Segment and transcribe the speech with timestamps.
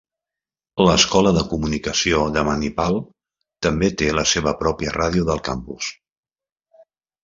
[0.87, 2.99] L'escola de comunicació de Manipal
[3.69, 5.97] també té la seva pròpia ràdio del campus.